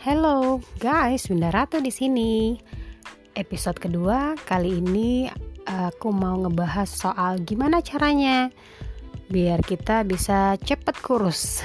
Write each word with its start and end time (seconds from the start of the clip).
Hello 0.00 0.64
guys, 0.80 1.28
Bunda 1.28 1.52
Ratu 1.52 1.76
di 1.76 1.92
sini. 1.92 2.56
Episode 3.36 3.76
kedua 3.76 4.32
kali 4.48 4.80
ini 4.80 5.28
aku 5.68 6.08
mau 6.08 6.40
ngebahas 6.40 6.88
soal 6.88 7.44
gimana 7.44 7.84
caranya 7.84 8.48
biar 9.28 9.60
kita 9.60 10.08
bisa 10.08 10.56
cepet 10.56 10.96
kurus. 11.04 11.60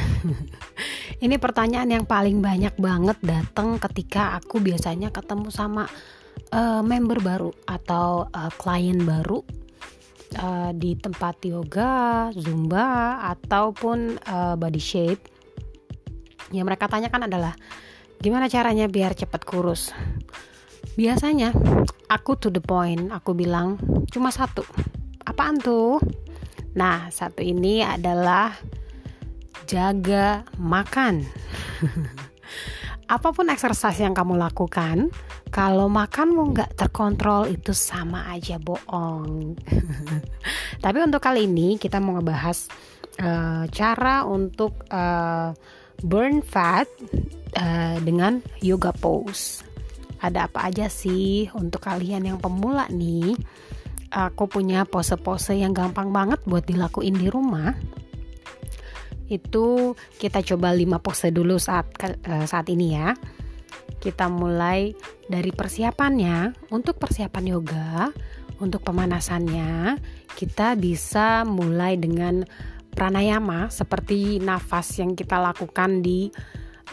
ini 1.24 1.40
pertanyaan 1.40 1.88
yang 1.88 2.04
paling 2.04 2.44
banyak 2.44 2.76
banget 2.76 3.16
datang 3.24 3.80
ketika 3.80 4.36
aku 4.36 4.60
biasanya 4.60 5.16
ketemu 5.16 5.48
sama 5.48 5.88
uh, 6.52 6.84
member 6.84 7.24
baru 7.24 7.56
atau 7.72 8.28
uh, 8.36 8.52
klien 8.60 9.00
baru 9.00 9.40
uh, 10.44 10.76
di 10.76 10.92
tempat 11.00 11.40
yoga, 11.48 12.36
zumba 12.36 13.16
ataupun 13.32 14.20
uh, 14.28 14.60
body 14.60 14.84
shape. 14.84 15.24
Yang 16.52 16.66
mereka 16.68 16.92
tanyakan 16.92 17.32
adalah 17.32 17.56
Gimana 18.26 18.50
caranya 18.50 18.90
biar 18.90 19.14
cepat 19.14 19.46
kurus? 19.46 19.94
Biasanya 20.98 21.54
aku 22.10 22.34
to 22.42 22.50
the 22.50 22.58
point, 22.58 23.14
aku 23.14 23.38
bilang 23.38 23.78
cuma 24.10 24.34
satu. 24.34 24.66
Apaan 25.22 25.62
tuh? 25.62 26.02
Nah, 26.74 27.14
satu 27.14 27.46
ini 27.46 27.86
adalah 27.86 28.50
jaga 29.70 30.42
makan. 30.58 31.22
Apa 33.14 33.30
pun 33.30 33.46
exercise 33.54 34.02
yang 34.02 34.18
kamu 34.18 34.42
lakukan, 34.42 35.14
kalau 35.54 35.86
makanmu 35.86 36.50
nggak 36.50 36.82
terkontrol 36.82 37.46
itu 37.46 37.78
sama 37.78 38.26
aja 38.34 38.58
bohong. 38.58 39.54
Tapi 40.84 40.98
untuk 40.98 41.22
kali 41.22 41.46
ini 41.46 41.78
kita 41.78 42.02
mau 42.02 42.18
ngebahas 42.18 42.74
uh, 43.22 43.70
cara 43.70 44.26
untuk 44.26 44.82
uh, 44.90 45.54
burn 46.04 46.44
fat 46.44 46.90
uh, 47.56 47.98
dengan 48.04 48.44
yoga 48.60 48.92
pose. 48.92 49.64
Ada 50.20 50.50
apa 50.50 50.72
aja 50.72 50.90
sih 50.90 51.52
untuk 51.54 51.86
kalian 51.86 52.26
yang 52.26 52.40
pemula 52.42 52.90
nih? 52.90 53.36
Aku 54.10 54.48
punya 54.48 54.88
pose-pose 54.88 55.60
yang 55.60 55.76
gampang 55.76 56.10
banget 56.10 56.40
buat 56.48 56.64
dilakuin 56.64 57.20
di 57.20 57.28
rumah. 57.28 57.76
Itu 59.28 59.98
kita 60.22 60.46
coba 60.46 60.72
5 60.72 61.04
pose 61.04 61.28
dulu 61.34 61.60
saat 61.60 61.92
uh, 62.02 62.46
saat 62.48 62.68
ini 62.72 62.96
ya. 62.96 63.12
Kita 64.00 64.30
mulai 64.30 64.94
dari 65.26 65.50
persiapannya. 65.50 66.70
Untuk 66.72 67.02
persiapan 67.02 67.46
yoga, 67.50 68.14
untuk 68.62 68.88
pemanasannya, 68.88 70.00
kita 70.38 70.80
bisa 70.80 71.44
mulai 71.44 72.00
dengan 72.00 72.46
pranayama 72.96 73.68
seperti 73.68 74.40
nafas 74.40 74.96
yang 74.98 75.14
kita 75.14 75.36
lakukan 75.38 76.00
di 76.00 76.32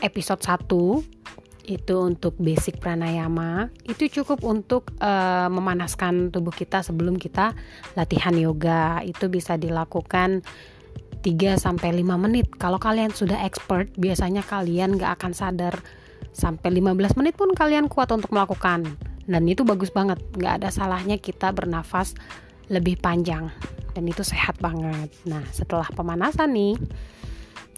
episode 0.03 0.43
1 0.43 1.23
itu 1.67 1.95
untuk 2.03 2.35
basic 2.43 2.83
pranayama. 2.83 3.71
Itu 3.87 4.11
cukup 4.11 4.43
untuk 4.43 4.91
uh, 4.99 5.47
memanaskan 5.47 6.35
tubuh 6.35 6.51
kita 6.51 6.83
sebelum 6.83 7.19
kita 7.19 7.55
latihan 7.95 8.35
yoga. 8.35 8.99
Itu 9.07 9.31
bisa 9.31 9.55
dilakukan 9.55 10.43
3 11.23 11.55
sampai 11.55 12.03
5 12.03 12.19
menit. 12.19 12.51
Kalau 12.59 12.83
kalian 12.83 13.15
sudah 13.15 13.47
expert 13.47 13.95
biasanya 13.95 14.43
kalian 14.43 14.99
gak 14.99 15.23
akan 15.23 15.33
sadar. 15.33 15.75
Sampai 16.35 16.75
15 16.75 17.19
menit 17.21 17.39
pun 17.39 17.55
kalian 17.55 17.87
kuat 17.87 18.11
untuk 18.11 18.35
melakukan. 18.35 18.99
Dan 19.23 19.43
itu 19.47 19.63
bagus 19.63 19.95
banget. 19.95 20.19
Gak 20.35 20.63
ada 20.63 20.69
salahnya 20.75 21.23
kita 21.23 21.55
bernafas 21.55 22.19
lebih 22.71 22.99
panjang 23.01 23.51
dan 23.93 24.05
itu 24.09 24.25
sehat 24.25 24.59
banget. 24.59 25.13
Nah, 25.29 25.45
setelah 25.53 25.87
pemanasan 25.93 26.53
nih, 26.53 26.75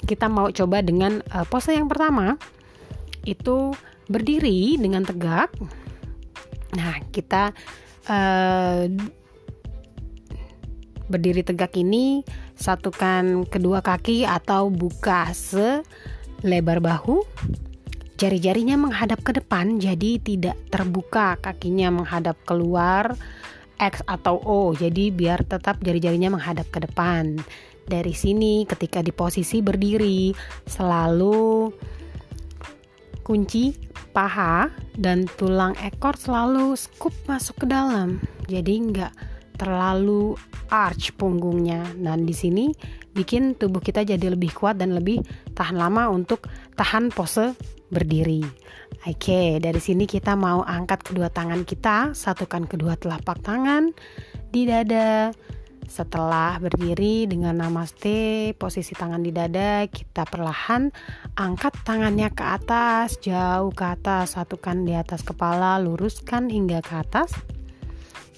kita 0.05 0.29
mau 0.29 0.51
coba 0.53 0.85
dengan 0.85 1.25
uh, 1.33 1.47
pose 1.49 1.75
yang 1.75 1.89
pertama 1.89 2.37
itu 3.25 3.73
berdiri 4.07 4.77
dengan 4.77 5.03
tegak. 5.03 5.51
Nah, 6.77 7.01
kita 7.11 7.57
uh, 8.11 8.85
berdiri 11.09 11.45
tegak 11.45 11.77
ini 11.77 12.25
satukan 12.57 13.45
kedua 13.49 13.85
kaki 13.85 14.25
atau 14.25 14.69
buka 14.71 15.33
selebar 15.35 16.81
bahu. 16.81 17.25
Jari-jarinya 18.15 18.79
menghadap 18.79 19.27
ke 19.27 19.35
depan 19.35 19.83
jadi 19.83 20.23
tidak 20.23 20.55
terbuka, 20.71 21.35
kakinya 21.43 21.91
menghadap 21.91 22.39
keluar 22.47 23.19
X 23.79 24.03
atau 24.07 24.39
O. 24.43 24.73
Jadi 24.75 25.11
biar 25.11 25.43
tetap 25.47 25.81
jari-jarinya 25.83 26.35
menghadap 26.35 26.69
ke 26.71 26.83
depan. 26.85 27.39
Dari 27.85 28.17
sini 28.17 28.65
ketika 28.65 29.05
di 29.05 29.13
posisi 29.13 29.61
berdiri 29.61 30.33
selalu 30.65 31.69
kunci 33.25 33.77
paha 34.15 34.69
dan 34.97 35.29
tulang 35.37 35.77
ekor 35.81 36.17
selalu 36.17 36.79
scoop 36.79 37.13
masuk 37.29 37.65
ke 37.65 37.67
dalam. 37.69 38.23
Jadi 38.49 38.75
nggak 38.79 39.13
terlalu 39.61 40.39
arch 40.73 41.13
punggungnya. 41.19 41.85
Dan 41.99 42.25
di 42.25 42.33
sini 42.33 42.73
bikin 43.15 43.55
tubuh 43.55 43.79
kita 43.79 44.03
jadi 44.03 44.33
lebih 44.33 44.55
kuat 44.57 44.81
dan 44.81 44.97
lebih 44.97 45.23
tahan 45.55 45.79
lama 45.79 46.11
untuk 46.11 46.47
tahan 46.75 47.15
pose 47.15 47.55
berdiri. 47.95 48.43
Oke, 49.07 49.63
dari 49.63 49.79
sini 49.79 50.11
kita 50.11 50.35
mau 50.35 50.67
angkat 50.67 51.07
kedua 51.07 51.31
tangan 51.31 51.63
kita, 51.63 52.11
satukan 52.13 52.67
kedua 52.67 52.99
telapak 52.99 53.39
tangan 53.47 53.95
di 54.51 54.67
dada. 54.67 55.31
Setelah 55.85 56.57
berdiri 56.59 57.29
dengan 57.29 57.61
namaste, 57.61 58.51
posisi 58.57 58.97
tangan 58.97 59.21
di 59.21 59.31
dada, 59.31 59.85
kita 59.87 60.25
perlahan 60.25 60.89
angkat 61.37 61.77
tangannya 61.85 62.33
ke 62.33 62.41
atas, 62.43 63.21
jauh 63.21 63.71
ke 63.71 63.85
atas, 63.85 64.35
satukan 64.35 64.83
di 64.83 64.97
atas 64.97 65.21
kepala, 65.23 65.77
luruskan 65.79 66.49
hingga 66.49 66.81
ke 66.81 66.95
atas. 66.99 67.54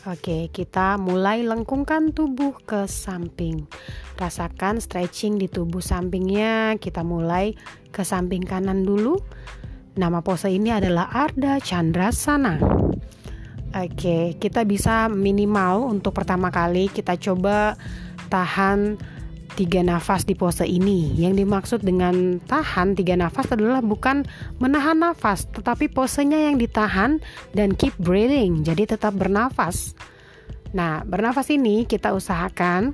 Oke, 0.06 0.54
kita 0.54 0.94
mulai 1.02 1.42
lengkungkan 1.42 2.14
tubuh 2.14 2.54
ke 2.62 2.86
samping. 2.86 3.66
Rasakan 4.14 4.78
stretching 4.78 5.34
di 5.34 5.50
tubuh 5.50 5.82
sampingnya. 5.82 6.78
Kita 6.78 7.02
mulai 7.02 7.58
ke 7.90 8.06
samping 8.06 8.46
kanan 8.46 8.86
dulu 8.86 9.18
Nama 9.96 10.20
pose 10.20 10.52
ini 10.52 10.68
adalah 10.68 11.08
Arda 11.08 11.56
Chandrasana. 11.56 12.60
Oke, 13.72 14.36
kita 14.36 14.68
bisa 14.68 15.08
minimal 15.08 15.88
untuk 15.88 16.12
pertama 16.12 16.52
kali 16.52 16.92
kita 16.92 17.16
coba 17.16 17.80
tahan 18.28 19.00
tiga 19.56 19.80
nafas 19.80 20.28
di 20.28 20.36
pose 20.36 20.68
ini. 20.68 21.16
Yang 21.16 21.42
dimaksud 21.42 21.80
dengan 21.80 22.38
tahan 22.44 22.92
tiga 22.92 23.16
nafas 23.16 23.48
adalah 23.48 23.80
bukan 23.80 24.28
menahan 24.60 25.00
nafas, 25.00 25.48
tetapi 25.50 25.88
posenya 25.88 26.52
yang 26.52 26.60
ditahan 26.60 27.18
dan 27.56 27.72
keep 27.72 27.96
breathing. 27.96 28.62
Jadi 28.62 28.92
tetap 28.92 29.16
bernafas. 29.16 29.96
Nah, 30.76 31.02
bernafas 31.08 31.48
ini 31.48 31.88
kita 31.88 32.12
usahakan 32.12 32.92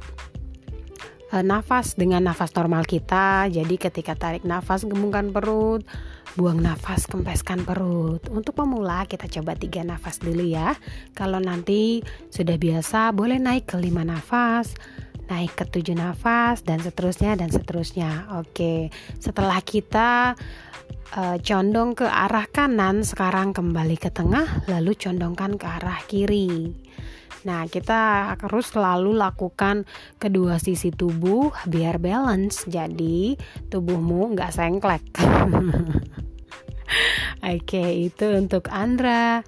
uh, 1.34 1.42
nafas 1.42 1.98
dengan 1.98 2.22
nafas 2.30 2.54
normal 2.54 2.86
kita. 2.86 3.50
Jadi 3.50 3.74
ketika 3.74 4.14
tarik 4.14 4.46
nafas 4.46 4.86
gembungkan 4.86 5.34
perut, 5.34 5.82
buang 6.38 6.62
nafas 6.62 7.10
kempeskan 7.10 7.66
perut. 7.66 8.22
Untuk 8.30 8.54
pemula 8.54 9.08
kita 9.10 9.26
coba 9.26 9.58
tiga 9.58 9.82
nafas 9.82 10.22
dulu 10.22 10.46
ya. 10.46 10.78
Kalau 11.16 11.42
nanti 11.42 12.06
sudah 12.30 12.54
biasa 12.54 13.10
boleh 13.10 13.42
naik 13.42 13.66
ke 13.72 13.76
lima 13.80 14.06
nafas 14.06 14.78
naik 15.32 15.56
ke 15.56 15.64
tujuh 15.64 15.96
nafas 15.96 16.60
dan 16.60 16.84
seterusnya 16.84 17.32
dan 17.40 17.48
seterusnya. 17.48 18.28
Oke, 18.36 18.92
setelah 19.16 19.64
kita 19.64 20.36
uh, 21.16 21.36
condong 21.40 21.96
ke 21.96 22.04
arah 22.04 22.44
kanan, 22.52 23.00
sekarang 23.00 23.56
kembali 23.56 23.96
ke 23.96 24.12
tengah, 24.12 24.68
lalu 24.68 24.92
condongkan 24.92 25.56
ke 25.56 25.64
arah 25.64 26.04
kiri. 26.04 26.76
Nah, 27.42 27.66
kita 27.66 28.32
harus 28.38 28.70
selalu 28.70 29.18
lakukan 29.18 29.82
kedua 30.20 30.62
sisi 30.62 30.94
tubuh 30.94 31.50
biar 31.66 31.98
balance. 31.98 32.68
Jadi, 32.70 33.34
tubuhmu 33.66 34.36
nggak 34.36 34.52
sengklek. 34.54 35.02
Oke, 37.56 37.82
itu 38.06 38.26
untuk 38.38 38.70
Andra 38.70 39.42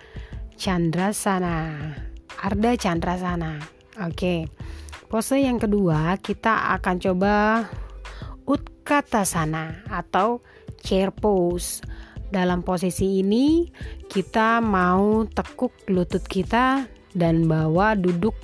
Chandrasana. 0.59 1.95
Arda 2.43 2.73
Chandrasana. 2.75 3.63
Oke. 4.03 4.51
Pose 5.09 5.39
yang 5.39 5.63
kedua, 5.63 6.19
kita 6.19 6.75
akan 6.81 6.97
coba 6.99 7.35
Utkatasana 8.45 9.89
atau 9.89 10.45
chair 10.85 11.09
pose. 11.15 11.81
Dalam 12.29 12.67
posisi 12.67 13.23
ini, 13.23 13.71
kita 14.11 14.59
mau 14.59 15.23
tekuk 15.25 15.87
lutut 15.87 16.27
kita 16.27 16.83
dan 17.15 17.47
bawa 17.47 17.95
duduk 17.95 18.35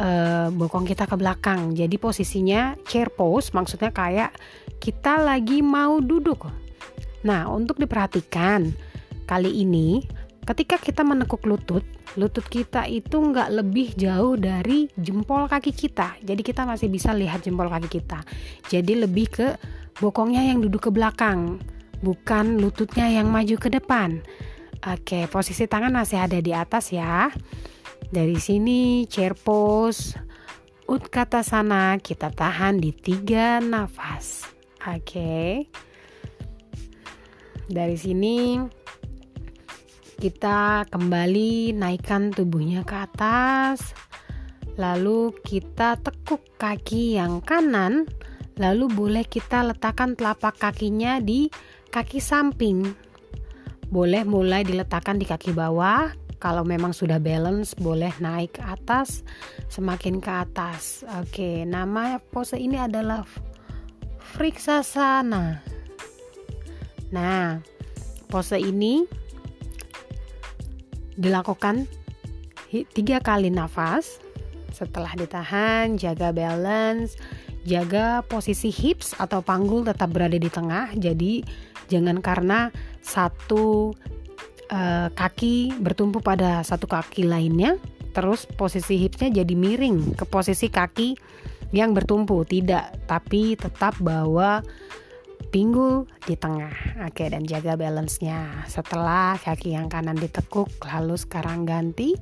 uh, 0.00 0.48
bokong 0.50 0.88
kita 0.88 1.04
ke 1.04 1.14
belakang. 1.20 1.76
Jadi 1.76 2.00
posisinya 2.00 2.74
chair 2.88 3.12
pose 3.12 3.52
maksudnya 3.52 3.92
kayak 3.92 4.32
kita 4.80 5.20
lagi 5.20 5.60
mau 5.60 6.00
duduk. 6.00 6.48
Nah, 7.22 7.52
untuk 7.52 7.76
diperhatikan 7.76 8.72
kali 9.28 9.62
ini 9.62 10.00
ketika 10.50 10.82
kita 10.82 11.06
menekuk 11.06 11.46
lutut, 11.46 11.86
lutut 12.18 12.42
kita 12.50 12.90
itu 12.90 13.22
nggak 13.22 13.62
lebih 13.62 13.94
jauh 13.94 14.34
dari 14.34 14.90
jempol 14.98 15.46
kaki 15.46 15.70
kita. 15.70 16.18
Jadi 16.26 16.42
kita 16.42 16.66
masih 16.66 16.90
bisa 16.90 17.14
lihat 17.14 17.46
jempol 17.46 17.70
kaki 17.70 17.86
kita. 17.86 18.26
Jadi 18.66 18.98
lebih 19.06 19.26
ke 19.30 19.48
bokongnya 20.02 20.42
yang 20.42 20.58
duduk 20.58 20.90
ke 20.90 20.90
belakang 20.90 21.62
bukan 22.02 22.58
lututnya 22.58 23.06
yang 23.06 23.30
maju 23.30 23.56
ke 23.60 23.70
depan. 23.70 24.24
Oke, 24.90 25.28
posisi 25.28 25.68
tangan 25.68 25.92
masih 25.92 26.18
ada 26.18 26.40
di 26.40 26.50
atas 26.50 26.90
ya. 26.90 27.28
Dari 28.10 28.40
sini 28.40 29.06
chair 29.06 29.38
pose, 29.38 30.16
Utkatasana 30.90 32.02
kita 32.02 32.34
tahan 32.34 32.82
di 32.82 32.90
tiga 32.90 33.62
nafas. 33.62 34.50
Oke. 34.90 35.70
Dari 37.70 37.94
sini 37.94 38.58
kita 40.20 40.84
kembali 40.92 41.72
naikkan 41.72 42.28
tubuhnya 42.36 42.84
ke 42.84 43.08
atas. 43.08 43.96
Lalu 44.76 45.32
kita 45.40 45.96
tekuk 45.96 46.44
kaki 46.60 47.16
yang 47.16 47.40
kanan. 47.40 48.04
Lalu 48.60 48.92
boleh 48.92 49.24
kita 49.24 49.64
letakkan 49.64 50.12
telapak 50.12 50.60
kakinya 50.60 51.24
di 51.24 51.48
kaki 51.88 52.20
samping. 52.20 52.92
Boleh 53.88 54.28
mulai 54.28 54.60
diletakkan 54.60 55.16
di 55.16 55.24
kaki 55.24 55.56
bawah. 55.56 56.12
Kalau 56.36 56.68
memang 56.68 56.92
sudah 56.92 57.16
balance, 57.16 57.72
boleh 57.72 58.12
naik 58.20 58.60
ke 58.60 58.62
atas, 58.64 59.24
semakin 59.72 60.20
ke 60.20 60.28
atas. 60.28 61.00
Oke, 61.20 61.64
nama 61.64 62.20
pose 62.20 62.60
ini 62.60 62.76
adalah 62.76 63.24
Friksasana. 64.36 65.64
Nah, 67.08 67.60
pose 68.28 68.56
ini 68.56 69.04
dilakukan 71.20 71.84
tiga 72.96 73.20
kali 73.20 73.52
nafas. 73.52 74.18
Setelah 74.72 75.12
ditahan, 75.18 75.98
jaga 76.00 76.30
balance, 76.32 77.18
jaga 77.68 78.24
posisi 78.24 78.72
hips 78.72 79.12
atau 79.18 79.44
panggul 79.44 79.84
tetap 79.84 80.14
berada 80.14 80.38
di 80.38 80.48
tengah. 80.48 80.94
Jadi 80.96 81.44
jangan 81.90 82.22
karena 82.22 82.72
satu 83.02 83.92
uh, 84.70 85.08
kaki 85.12 85.76
bertumpu 85.82 86.22
pada 86.22 86.62
satu 86.62 86.86
kaki 86.86 87.26
lainnya, 87.26 87.76
terus 88.14 88.46
posisi 88.46 88.96
hipsnya 88.96 89.42
jadi 89.42 89.54
miring 89.58 90.14
ke 90.14 90.24
posisi 90.24 90.70
kaki 90.70 91.18
yang 91.70 91.94
bertumpu 91.94 92.42
tidak 92.42 92.98
tapi 93.06 93.54
tetap 93.54 93.94
bawa 94.02 94.62
pinggul 95.48 96.04
di 96.28 96.36
tengah. 96.36 97.00
Oke 97.08 97.32
dan 97.32 97.48
jaga 97.48 97.80
balance-nya. 97.80 98.68
Setelah 98.68 99.40
kaki 99.40 99.72
yang 99.72 99.88
kanan 99.88 100.20
ditekuk 100.20 100.68
lalu 100.84 101.16
sekarang 101.16 101.64
ganti. 101.64 102.12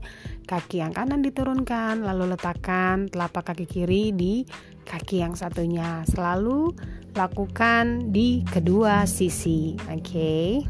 Kaki 0.46 0.78
yang 0.80 0.94
kanan 0.94 1.26
diturunkan 1.26 2.06
lalu 2.06 2.38
letakkan 2.38 3.10
telapak 3.10 3.50
kaki 3.50 3.66
kiri 3.66 4.14
di 4.14 4.46
kaki 4.86 5.26
yang 5.26 5.34
satunya. 5.34 6.06
Selalu 6.06 6.72
lakukan 7.18 8.14
di 8.14 8.46
kedua 8.46 9.04
sisi. 9.10 9.74
Oke. 9.90 10.62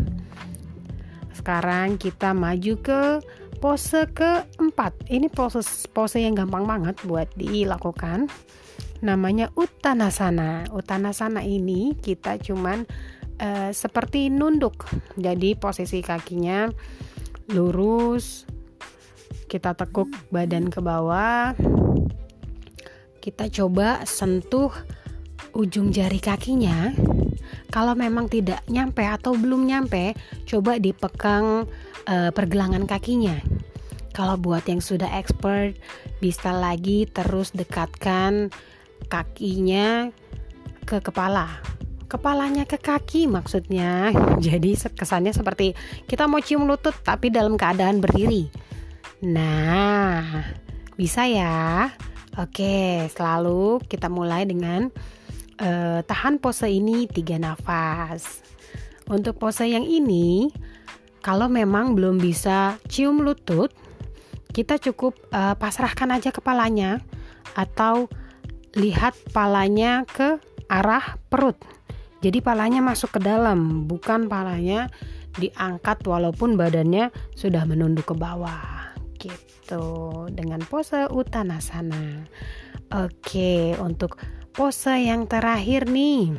Sekarang 1.36 2.00
kita 2.00 2.32
maju 2.32 2.74
ke 2.80 3.02
pose 3.60 4.08
keempat. 4.10 4.96
Ini 5.12 5.28
pose 5.28 5.62
pose 5.92 6.18
yang 6.18 6.34
gampang 6.34 6.64
banget 6.64 6.96
buat 7.04 7.30
dilakukan 7.36 8.26
namanya 9.00 9.50
Uttanasana. 9.54 10.66
Uttanasana 10.74 11.42
ini 11.46 11.94
kita 11.98 12.38
cuman 12.38 12.86
uh, 13.42 13.70
seperti 13.70 14.30
nunduk. 14.30 14.86
Jadi 15.18 15.54
posisi 15.54 16.02
kakinya 16.02 16.70
lurus. 17.54 18.44
Kita 19.48 19.72
tekuk 19.72 20.12
badan 20.28 20.68
ke 20.68 20.80
bawah. 20.84 21.56
Kita 23.18 23.48
coba 23.48 24.04
sentuh 24.04 24.72
ujung 25.56 25.90
jari 25.90 26.20
kakinya. 26.20 26.92
Kalau 27.68 27.92
memang 27.96 28.28
tidak 28.28 28.64
nyampe 28.68 29.04
atau 29.04 29.36
belum 29.36 29.68
nyampe, 29.68 30.16
coba 30.48 30.76
dipegang 30.80 31.68
uh, 32.08 32.30
pergelangan 32.32 32.84
kakinya. 32.84 33.40
Kalau 34.12 34.34
buat 34.40 34.64
yang 34.66 34.80
sudah 34.82 35.08
expert, 35.14 35.76
bisa 36.18 36.50
lagi 36.50 37.06
terus 37.06 37.54
dekatkan 37.54 38.50
kakinya 39.08 40.12
ke 40.84 41.00
kepala. 41.00 41.60
Kepalanya 42.08 42.64
ke 42.64 42.80
kaki 42.80 43.28
maksudnya. 43.28 44.12
Jadi 44.46 44.76
kesannya 44.76 45.32
seperti 45.36 45.76
kita 46.08 46.24
mau 46.24 46.40
cium 46.40 46.64
lutut 46.64 46.96
tapi 47.04 47.28
dalam 47.28 47.60
keadaan 47.60 48.00
berdiri. 48.00 48.48
Nah 49.24 50.44
bisa 50.96 51.28
ya? 51.28 51.92
Oke 52.38 53.10
selalu 53.12 53.82
kita 53.90 54.06
mulai 54.06 54.46
dengan 54.46 54.88
uh, 55.58 56.00
tahan 56.06 56.38
pose 56.38 56.70
ini 56.70 57.10
tiga 57.10 57.36
nafas. 57.36 58.40
Untuk 59.08 59.40
pose 59.40 59.68
yang 59.68 59.84
ini 59.84 60.52
kalau 61.20 61.50
memang 61.50 61.92
belum 61.98 62.16
bisa 62.22 62.78
cium 62.86 63.20
lutut 63.20 63.74
kita 64.54 64.80
cukup 64.80 65.18
uh, 65.34 65.54
pasrahkan 65.54 66.08
aja 66.14 66.32
kepalanya 66.32 67.04
atau 67.52 68.08
lihat 68.78 69.18
palanya 69.34 70.06
ke 70.06 70.38
arah 70.70 71.18
perut. 71.26 71.58
Jadi 72.22 72.38
palanya 72.38 72.78
masuk 72.78 73.18
ke 73.18 73.20
dalam, 73.22 73.90
bukan 73.90 74.30
palanya 74.30 74.90
diangkat 75.38 76.02
walaupun 76.06 76.54
badannya 76.54 77.10
sudah 77.34 77.66
menunduk 77.66 78.10
ke 78.10 78.14
bawah. 78.14 78.94
Gitu. 79.18 79.84
Dengan 80.30 80.62
pose 80.62 81.10
uttanasana. 81.10 82.26
Oke, 82.94 83.74
untuk 83.82 84.18
pose 84.54 84.94
yang 84.98 85.26
terakhir 85.26 85.90
nih. 85.90 86.34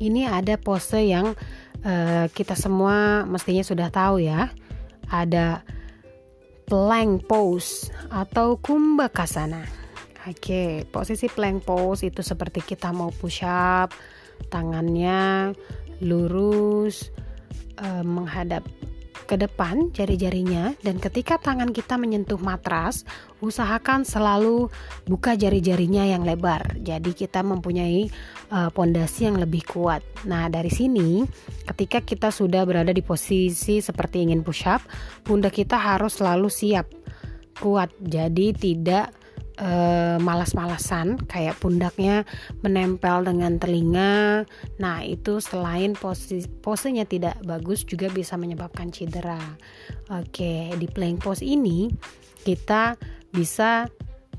Ini 0.00 0.26
ada 0.26 0.58
pose 0.58 1.06
yang 1.06 1.36
uh, 1.86 2.26
kita 2.32 2.58
semua 2.58 3.22
mestinya 3.28 3.62
sudah 3.62 3.88
tahu 3.92 4.24
ya. 4.24 4.50
Ada 5.08 5.62
plank 6.66 7.28
pose 7.28 7.92
atau 8.08 8.56
kumbhakasana. 8.58 9.83
Oke, 10.24 10.88
posisi 10.88 11.28
plank 11.28 11.68
pose 11.68 12.08
itu 12.08 12.24
seperti 12.24 12.64
kita 12.64 12.96
mau 12.96 13.12
push 13.12 13.44
up, 13.44 13.92
tangannya 14.48 15.52
lurus 16.00 17.12
eh, 17.76 18.00
menghadap 18.00 18.64
ke 19.24 19.40
depan 19.40 19.88
jari-jarinya 19.92 20.76
dan 20.84 21.00
ketika 21.00 21.40
tangan 21.40 21.72
kita 21.72 21.96
menyentuh 21.96 22.36
matras, 22.36 23.08
usahakan 23.40 24.04
selalu 24.04 24.68
buka 25.08 25.32
jari-jarinya 25.32 26.04
yang 26.04 26.28
lebar. 26.28 26.76
Jadi 26.80 27.16
kita 27.16 27.40
mempunyai 27.40 28.08
eh, 28.52 28.70
pondasi 28.72 29.24
uh, 29.24 29.26
yang 29.28 29.36
lebih 29.40 29.64
kuat. 29.64 30.04
Nah, 30.28 30.48
dari 30.52 30.72
sini 30.72 31.24
ketika 31.68 32.04
kita 32.04 32.28
sudah 32.32 32.64
berada 32.68 32.92
di 32.92 33.04
posisi 33.04 33.80
seperti 33.80 34.24
ingin 34.24 34.44
push 34.44 34.68
up, 34.68 34.80
pundak 35.24 35.56
kita 35.56 35.76
harus 35.76 36.20
selalu 36.20 36.48
siap 36.52 36.88
kuat. 37.60 37.92
Jadi 38.00 38.52
tidak 38.52 39.23
uh, 39.60 40.16
malas-malasan 40.18 41.20
kayak 41.30 41.58
pundaknya 41.62 42.22
menempel 42.62 43.22
dengan 43.26 43.58
telinga. 43.58 44.44
Nah, 44.80 44.98
itu 45.06 45.38
selain 45.38 45.94
posi 45.94 46.46
posenya 46.62 47.06
tidak 47.06 47.38
bagus 47.46 47.86
juga 47.86 48.10
bisa 48.10 48.34
menyebabkan 48.34 48.90
cedera. 48.90 49.40
Oke, 50.10 50.74
di 50.74 50.86
plank 50.90 51.22
pose 51.22 51.44
ini 51.46 51.90
kita 52.44 52.98
bisa 53.34 53.88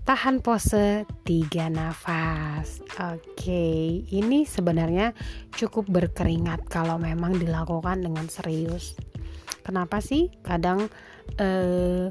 tahan 0.05 0.39
pose 0.45 1.09
tiga 1.25 1.65
nafas. 1.67 2.79
Oke, 3.01 4.05
ini 4.05 4.45
sebenarnya 4.45 5.17
cukup 5.57 5.89
berkeringat 5.89 6.69
kalau 6.69 7.01
memang 7.01 7.41
dilakukan 7.41 8.05
dengan 8.05 8.29
serius. 8.29 8.93
Kenapa 9.65 9.97
sih? 9.97 10.29
Kadang 10.45 10.93
eh, 11.37 12.05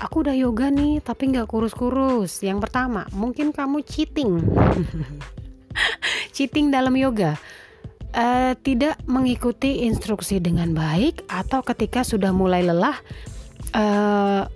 aku 0.00 0.26
udah 0.26 0.34
yoga 0.34 0.72
nih 0.72 1.04
tapi 1.04 1.30
nggak 1.30 1.48
kurus-kurus. 1.48 2.40
Yang 2.40 2.68
pertama, 2.68 3.06
mungkin 3.12 3.52
kamu 3.52 3.84
cheating. 3.84 4.40
cheating 6.34 6.72
dalam 6.72 6.96
yoga. 6.96 7.36
Uh, 8.10 8.58
tidak 8.66 8.98
mengikuti 9.06 9.86
instruksi 9.86 10.42
dengan 10.42 10.74
baik 10.74 11.22
atau 11.30 11.62
ketika 11.62 12.02
sudah 12.02 12.34
mulai 12.34 12.66
lelah 12.66 12.98
uh, 13.70 14.50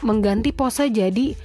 mengganti 0.00 0.48
pose 0.56 0.88
jadi 0.88 1.36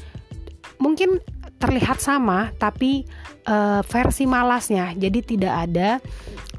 mungkin 0.80 1.20
terlihat 1.60 2.00
sama 2.00 2.56
tapi 2.56 3.04
uh, 3.52 3.84
versi 3.84 4.24
malasnya 4.24 4.96
jadi 4.96 5.20
tidak 5.28 5.54
ada 5.68 5.90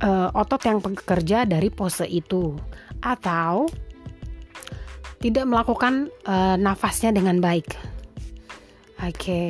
uh, 0.03 0.29
otot 0.35 0.61
yang 0.67 0.79
bekerja 0.83 1.47
dari 1.47 1.71
pose 1.71 2.05
itu 2.05 2.53
atau 3.01 3.65
tidak 5.19 5.45
melakukan 5.47 6.11
uh, 6.27 6.55
nafasnya 6.55 7.11
dengan 7.11 7.43
baik. 7.43 7.75
Oke, 8.99 9.15
okay. 9.15 9.49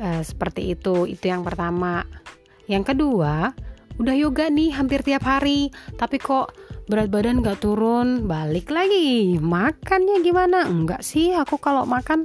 uh, 0.00 0.20
eh, 0.20 0.22
seperti 0.24 0.72
itu. 0.72 1.04
Itu 1.04 1.28
yang 1.28 1.44
pertama. 1.44 2.04
Yang 2.64 2.94
kedua, 2.94 3.52
udah 4.00 4.14
yoga 4.16 4.48
nih 4.48 4.72
hampir 4.72 5.04
tiap 5.04 5.26
hari, 5.26 5.68
tapi 6.00 6.16
kok 6.16 6.56
berat 6.88 7.12
badan 7.12 7.44
gak 7.44 7.60
turun, 7.60 8.24
balik 8.24 8.72
lagi. 8.72 9.36
Makannya 9.36 10.24
gimana? 10.24 10.64
Enggak 10.64 11.04
sih, 11.04 11.36
aku 11.36 11.60
kalau 11.60 11.84
makan 11.84 12.24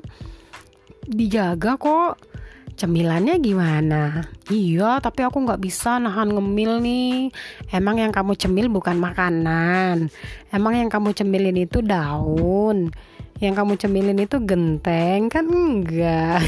dijaga 1.08 1.76
kok. 1.76 2.35
Cemilannya 2.76 3.40
gimana? 3.40 4.28
Iya, 4.52 5.00
tapi 5.00 5.24
aku 5.24 5.48
nggak 5.48 5.64
bisa 5.64 5.96
nahan 5.96 6.28
ngemil 6.28 6.84
nih. 6.84 7.32
Emang 7.72 7.96
yang 7.96 8.12
kamu 8.12 8.36
cemil 8.36 8.68
bukan 8.68 9.00
makanan. 9.00 10.12
Emang 10.52 10.76
yang 10.76 10.92
kamu 10.92 11.16
cemilin 11.16 11.56
itu 11.56 11.80
daun. 11.80 12.92
Yang 13.40 13.54
kamu 13.64 13.74
cemilin 13.80 14.20
itu 14.20 14.44
genteng 14.44 15.32
kan 15.32 15.48
enggak. 15.48 16.44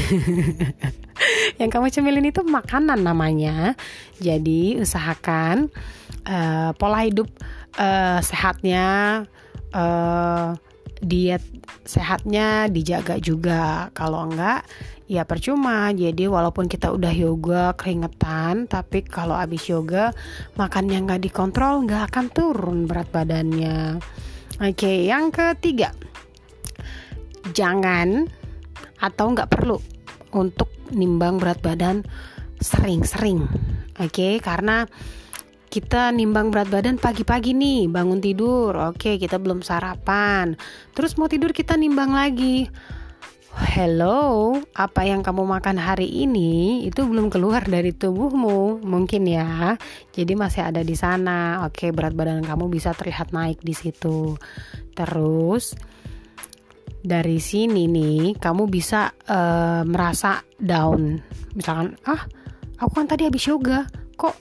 yang 1.60 1.72
kamu 1.72 1.88
cemilin 1.88 2.28
itu 2.28 2.44
makanan 2.44 3.00
namanya. 3.00 3.72
Jadi 4.20 4.76
usahakan 4.76 5.72
uh, 6.28 6.76
pola 6.76 7.08
hidup 7.08 7.32
uh, 7.80 8.20
sehatnya. 8.20 9.24
Uh, 9.72 10.60
diet 11.00 11.42
sehatnya 11.86 12.66
dijaga 12.68 13.16
juga. 13.22 13.88
Kalau 13.96 14.28
enggak 14.28 14.66
ya 15.08 15.24
percuma. 15.24 15.90
Jadi 15.90 16.28
walaupun 16.28 16.68
kita 16.68 16.92
udah 16.92 17.10
yoga 17.10 17.72
keringetan 17.74 18.68
tapi 18.68 19.02
kalau 19.02 19.34
habis 19.34 19.64
yoga 19.66 20.12
makannya 20.60 21.02
nggak 21.02 21.22
dikontrol 21.24 21.88
nggak 21.88 22.12
akan 22.12 22.26
turun 22.30 22.78
berat 22.84 23.08
badannya. 23.08 23.98
Oke 24.60 25.08
yang 25.08 25.32
ketiga. 25.32 25.94
Jangan 27.56 28.28
atau 28.98 29.26
nggak 29.32 29.48
perlu 29.48 29.78
untuk 30.36 30.68
nimbang 30.92 31.40
berat 31.40 31.62
badan 31.64 32.04
sering-sering. 32.60 33.48
Oke 33.98 34.42
karena 34.44 34.84
kita 35.68 36.10
nimbang 36.16 36.48
berat 36.48 36.72
badan 36.72 36.96
pagi-pagi 36.96 37.52
nih 37.52 37.92
bangun 37.92 38.24
tidur 38.24 38.72
oke 38.72 39.20
kita 39.20 39.36
belum 39.36 39.60
sarapan 39.60 40.56
terus 40.96 41.20
mau 41.20 41.28
tidur 41.28 41.52
kita 41.52 41.76
nimbang 41.76 42.16
lagi 42.16 42.68
Hello, 43.58 44.54
apa 44.78 45.02
yang 45.02 45.18
kamu 45.18 45.42
makan 45.42 45.82
hari 45.82 46.06
ini 46.06 46.86
itu 46.86 47.02
belum 47.02 47.26
keluar 47.26 47.66
dari 47.66 47.90
tubuhmu, 47.90 48.86
mungkin 48.86 49.26
ya. 49.26 49.74
Jadi 50.14 50.38
masih 50.38 50.70
ada 50.70 50.86
di 50.86 50.94
sana. 50.94 51.66
Oke, 51.66 51.90
berat 51.90 52.14
badan 52.14 52.46
kamu 52.46 52.70
bisa 52.70 52.94
terlihat 52.94 53.34
naik 53.34 53.58
di 53.58 53.74
situ. 53.74 54.38
Terus 54.94 55.74
dari 57.02 57.42
sini 57.42 57.90
nih, 57.90 58.38
kamu 58.38 58.70
bisa 58.70 59.10
uh, 59.26 59.82
merasa 59.82 60.38
down. 60.62 61.18
Misalkan, 61.58 61.98
ah, 62.06 62.30
aku 62.78 62.92
kan 62.94 63.10
tadi 63.10 63.26
habis 63.26 63.42
yoga, 63.42 63.90
kok 64.14 64.38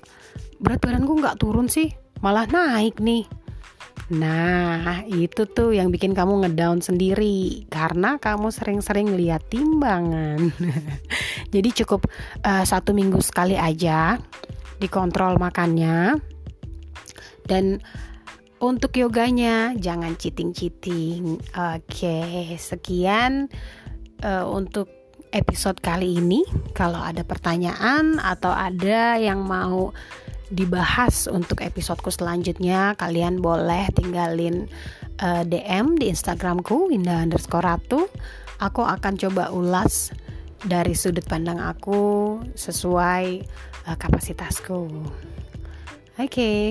berat 0.57 0.81
badanku 0.81 1.17
nggak 1.17 1.37
turun 1.39 1.69
sih, 1.69 1.93
malah 2.21 2.49
naik 2.49 2.97
nih 3.01 3.25
Nah, 4.07 5.03
itu 5.03 5.43
tuh 5.51 5.75
yang 5.75 5.91
bikin 5.91 6.15
kamu 6.15 6.47
ngedown 6.47 6.79
sendiri 6.79 7.67
karena 7.67 8.15
kamu 8.15 8.55
sering-sering 8.55 9.11
lihat 9.19 9.43
timbangan. 9.51 10.55
Jadi 11.53 11.69
cukup 11.83 12.07
uh, 12.47 12.63
satu 12.63 12.95
minggu 12.95 13.19
sekali 13.19 13.59
aja 13.59 14.15
dikontrol 14.79 15.35
makannya 15.35 16.23
dan 17.51 17.83
untuk 18.63 18.95
yoganya 18.95 19.75
jangan 19.75 20.15
cheating-cheating. 20.15 21.43
Oke, 21.75 22.19
sekian 22.55 23.51
uh, 24.23 24.47
untuk 24.47 24.87
episode 25.35 25.83
kali 25.83 26.15
ini. 26.15 26.47
Kalau 26.71 27.03
ada 27.03 27.27
pertanyaan 27.27 28.23
atau 28.23 28.55
ada 28.55 29.19
yang 29.19 29.43
mau 29.43 29.91
dibahas 30.51 31.27
untuk 31.27 31.63
episodeku 31.63 32.11
selanjutnya. 32.11 32.95
Kalian 32.95 33.43
boleh 33.43 33.87
tinggalin 33.93 34.71
uh, 35.19 35.41
eh, 35.41 35.43
DM 35.43 35.99
di 35.99 36.11
Instagramku 36.11 36.91
Winda 36.91 37.19
underscore 37.19 37.65
Ratu. 37.65 38.07
Aku 38.57 38.81
akan 38.81 39.19
coba 39.19 39.53
ulas 39.53 40.11
dari 40.65 40.97
sudut 40.97 41.23
pandang 41.29 41.61
aku 41.61 42.41
sesuai 42.57 43.45
uh, 43.85 43.97
kapasitasku. 43.99 44.89
Oke 46.17 46.25
okay, 46.25 46.61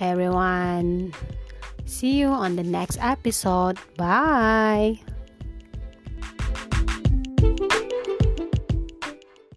everyone. 0.00 1.12
See 1.84 2.22
you 2.22 2.30
on 2.30 2.56
the 2.56 2.64
next 2.64 2.96
episode. 3.02 3.76
Bye 3.98 5.09